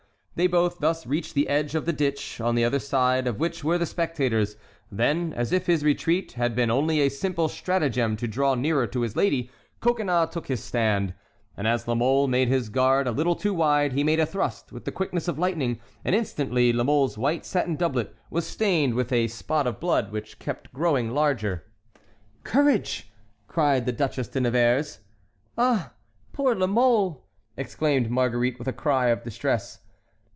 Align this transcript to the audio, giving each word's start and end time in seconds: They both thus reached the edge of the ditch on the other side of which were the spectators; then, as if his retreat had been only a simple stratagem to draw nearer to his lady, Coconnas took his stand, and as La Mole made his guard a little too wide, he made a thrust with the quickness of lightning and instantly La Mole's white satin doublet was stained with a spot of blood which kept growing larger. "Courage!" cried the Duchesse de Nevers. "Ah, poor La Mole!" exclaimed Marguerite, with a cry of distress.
They 0.33 0.47
both 0.47 0.79
thus 0.79 1.05
reached 1.05 1.35
the 1.35 1.47
edge 1.49 1.75
of 1.75 1.85
the 1.85 1.93
ditch 1.93 2.39
on 2.41 2.55
the 2.55 2.63
other 2.63 2.79
side 2.79 3.27
of 3.27 3.39
which 3.39 3.63
were 3.63 3.77
the 3.77 3.85
spectators; 3.85 4.55
then, 4.91 5.33
as 5.33 5.51
if 5.51 5.67
his 5.67 5.83
retreat 5.83 6.31
had 6.31 6.55
been 6.55 6.71
only 6.71 6.99
a 6.99 7.09
simple 7.09 7.47
stratagem 7.47 8.15
to 8.17 8.27
draw 8.27 8.55
nearer 8.55 8.87
to 8.87 9.01
his 9.01 9.15
lady, 9.15 9.51
Coconnas 9.81 10.31
took 10.31 10.47
his 10.47 10.63
stand, 10.63 11.13
and 11.55 11.67
as 11.67 11.87
La 11.87 11.93
Mole 11.93 12.27
made 12.27 12.47
his 12.47 12.69
guard 12.69 13.05
a 13.07 13.11
little 13.11 13.35
too 13.35 13.53
wide, 13.53 13.91
he 13.91 14.05
made 14.05 14.19
a 14.21 14.25
thrust 14.25 14.71
with 14.71 14.85
the 14.85 14.91
quickness 14.91 15.27
of 15.27 15.37
lightning 15.37 15.79
and 16.03 16.15
instantly 16.15 16.73
La 16.73 16.83
Mole's 16.83 17.19
white 17.19 17.45
satin 17.45 17.75
doublet 17.75 18.11
was 18.31 18.47
stained 18.47 18.95
with 18.95 19.11
a 19.11 19.27
spot 19.27 19.67
of 19.67 19.79
blood 19.79 20.11
which 20.11 20.39
kept 20.39 20.73
growing 20.73 21.11
larger. 21.11 21.65
"Courage!" 22.43 23.11
cried 23.47 23.85
the 23.85 23.91
Duchesse 23.91 24.29
de 24.29 24.39
Nevers. 24.41 24.99
"Ah, 25.55 25.91
poor 26.33 26.55
La 26.55 26.67
Mole!" 26.67 27.27
exclaimed 27.57 28.09
Marguerite, 28.09 28.57
with 28.57 28.69
a 28.69 28.73
cry 28.73 29.09
of 29.09 29.23
distress. 29.23 29.79